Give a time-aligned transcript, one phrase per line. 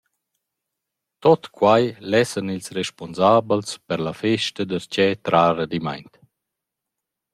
[1.21, 6.13] Tuot quai lessan ils respunsabels per la festa darcheu trar adimmaint.